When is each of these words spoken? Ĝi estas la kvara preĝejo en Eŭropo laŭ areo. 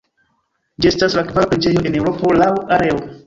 Ĝi 0.85 0.89
estas 0.91 1.17
la 1.19 1.23
kvara 1.27 1.51
preĝejo 1.53 1.85
en 1.91 1.99
Eŭropo 2.01 2.33
laŭ 2.43 2.51
areo. 2.79 2.99